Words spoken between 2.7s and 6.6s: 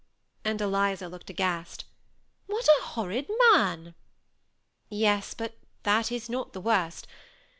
horrid man!"" Yes, but that is not